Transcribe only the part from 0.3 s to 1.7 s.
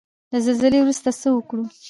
له زلزلې وروسته څه وکړو؟